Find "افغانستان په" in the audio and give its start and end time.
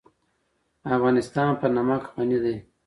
0.95-1.67